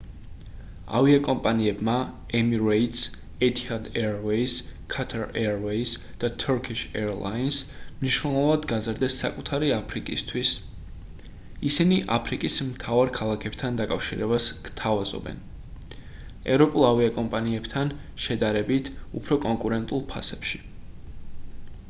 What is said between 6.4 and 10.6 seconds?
turkish airlines მნიშვნელოვნად გაზარდეს საკუთარი აფრიკისთვის